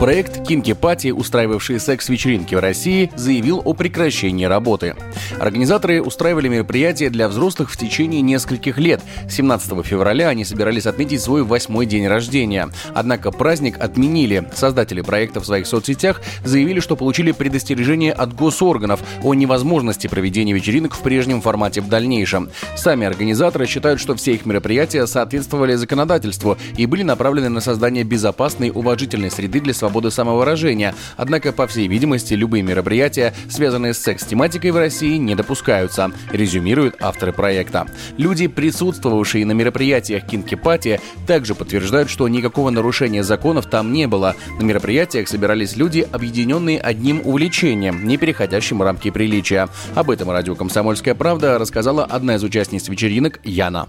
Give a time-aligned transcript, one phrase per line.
[0.00, 4.96] Проект «Кинки Пати», устраивавший секс-вечеринки в России, заявил о прекращении работы.
[5.38, 9.02] Организаторы устраивали мероприятия для взрослых в течение нескольких лет.
[9.28, 12.70] 17 февраля они собирались отметить свой восьмой день рождения.
[12.94, 14.48] Однако праздник отменили.
[14.54, 20.94] Создатели проекта в своих соцсетях заявили, что получили предостережение от госорганов о невозможности проведения вечеринок
[20.94, 22.48] в прежнем формате в дальнейшем.
[22.74, 28.70] Сами организаторы считают, что все их мероприятия соответствовали законодательству и были направлены на создание безопасной,
[28.74, 30.94] уважительной среды для свободы свободы самовыражения.
[31.16, 37.32] Однако, по всей видимости, любые мероприятия, связанные с секс-тематикой в России, не допускаются, резюмируют авторы
[37.32, 37.86] проекта.
[38.16, 44.36] Люди, присутствовавшие на мероприятиях Кинки-пати, также подтверждают, что никакого нарушения законов там не было.
[44.60, 49.68] На мероприятиях собирались люди, объединенные одним увлечением, не переходящим рамки приличия.
[49.96, 53.88] Об этом радио «Комсомольская правда» рассказала одна из участниц вечеринок Яна.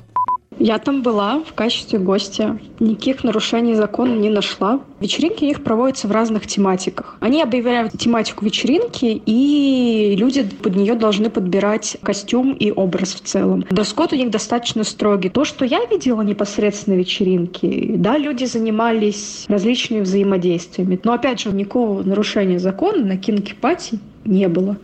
[0.63, 2.59] Я там была в качестве гостя.
[2.79, 4.79] Никаких нарушений закона не нашла.
[4.99, 7.17] Вечеринки у них проводятся в разных тематиках.
[7.19, 13.65] Они объявляют тематику вечеринки, и люди под нее должны подбирать костюм и образ в целом.
[13.71, 15.29] Дресс-код у них достаточно строгий.
[15.29, 20.99] То, что я видела непосредственно вечеринки, да, люди занимались различными взаимодействиями.
[21.03, 24.77] Но, опять же, никакого нарушения закона на кинки-пати не было.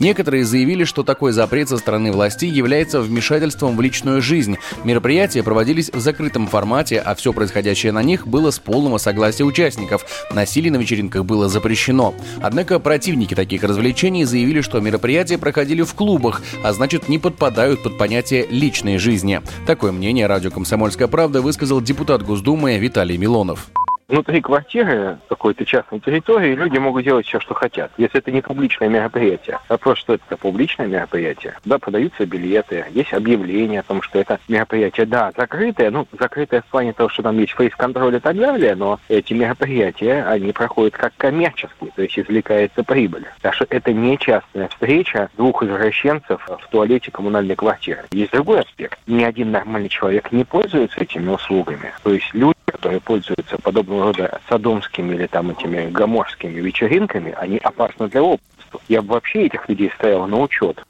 [0.00, 4.56] Некоторые заявили, что такой запрет со стороны властей является вмешательством в личную жизнь.
[4.82, 10.04] Мероприятия проводились в закрытом формате, а все происходящее на них было с полного согласия участников.
[10.32, 12.14] Насилие на вечеринках было запрещено.
[12.42, 17.98] Однако противники таких развлечений заявили, что мероприятия проходили в клубах, а значит не подпадают под
[17.98, 19.42] понятие личной жизни.
[19.66, 23.70] Такое мнение радио «Комсомольская правда» высказал депутат Госдумы Виталий Милонов
[24.10, 27.92] внутри квартиры какой-то частной территории люди могут делать все, что хотят.
[27.96, 29.58] Если это не публичное мероприятие.
[29.68, 31.56] Вопрос, что это публичное мероприятие.
[31.64, 36.66] Да, продаются билеты, есть объявление о том, что это мероприятие, да, закрытое, ну, закрытое в
[36.66, 41.12] плане того, что там есть фейс-контроль и так далее, но эти мероприятия, они проходят как
[41.16, 43.26] коммерческие, то есть извлекается прибыль.
[43.40, 48.04] Так что это не частная встреча двух извращенцев в туалете коммунальной квартиры.
[48.10, 48.98] Есть другой аспект.
[49.06, 51.92] Ни один нормальный человек не пользуется этими услугами.
[52.02, 58.08] То есть люди которые пользуются подобного рода садомскими или там этими гоморскими вечеринками, они опасны
[58.08, 58.80] для общества.
[58.88, 60.82] Я бы вообще этих людей ставил на учет.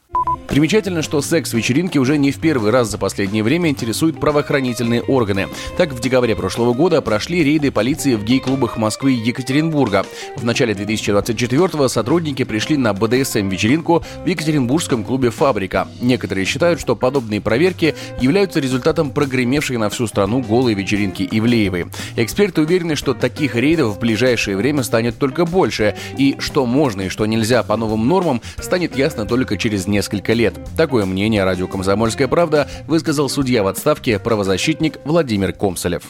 [0.50, 5.46] Примечательно, что секс-вечеринки уже не в первый раз за последнее время интересуют правоохранительные органы.
[5.76, 10.04] Так, в декабре прошлого года прошли рейды полиции в гей-клубах Москвы и Екатеринбурга.
[10.36, 15.86] В начале 2024-го сотрудники пришли на БДСМ-вечеринку в Екатеринбургском клубе «Фабрика».
[16.00, 21.86] Некоторые считают, что подобные проверки являются результатом прогремевшей на всю страну голой вечеринки Ивлеевой.
[22.16, 27.08] Эксперты уверены, что таких рейдов в ближайшее время станет только больше, и что можно и
[27.08, 30.54] что нельзя по новым нормам станет ясно только через несколько лет лет.
[30.76, 36.04] Такое мнение радио «Комсомольская правда» высказал судья в отставке, правозащитник Владимир Комсолев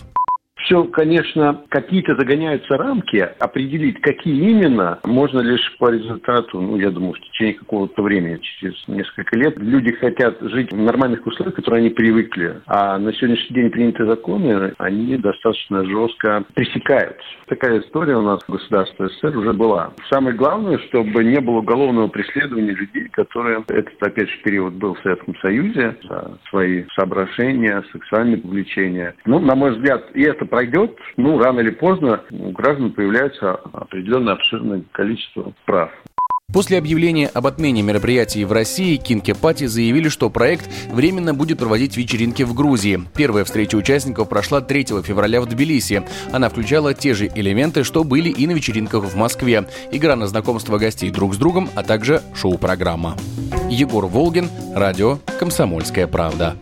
[0.70, 3.28] все, конечно, какие-то загоняются рамки.
[3.40, 8.76] Определить, какие именно, можно лишь по результату, ну, я думаю, в течение какого-то времени, через
[8.86, 9.58] несколько лет.
[9.58, 12.60] Люди хотят жить в нормальных условиях, которые они привыкли.
[12.66, 17.16] А на сегодняшний день принятые законы, они достаточно жестко пресекают.
[17.48, 19.92] Такая история у нас в государстве СССР уже была.
[20.08, 25.00] Самое главное, чтобы не было уголовного преследования людей, которые, этот, опять же, период был в
[25.00, 29.16] Советском Союзе, за свои соображения, сексуальные увлечения.
[29.26, 34.34] Ну, на мой взгляд, и это пройдет, ну, рано или поздно у граждан появляется определенное
[34.34, 35.90] обширное количество прав.
[36.52, 41.96] После объявления об отмене мероприятий в России Кинке Пати заявили, что проект временно будет проводить
[41.96, 43.00] вечеринки в Грузии.
[43.16, 46.02] Первая встреча участников прошла 3 февраля в Тбилиси.
[46.32, 49.66] Она включала те же элементы, что были и на вечеринках в Москве.
[49.92, 53.16] Игра на знакомство гостей друг с другом, а также шоу-программа.
[53.70, 56.56] Егор Волгин, радио «Комсомольская правда».